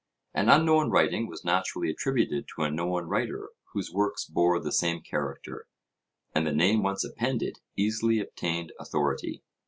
[0.33, 5.01] An unknown writing was naturally attributed to a known writer whose works bore the same
[5.01, 5.67] character;
[6.33, 9.43] and the name once appended easily obtained authority.